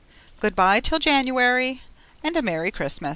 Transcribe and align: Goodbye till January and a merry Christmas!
Goodbye 0.39 0.79
till 0.79 0.97
January 0.97 1.81
and 2.23 2.35
a 2.35 2.41
merry 2.41 2.71
Christmas! 2.71 3.09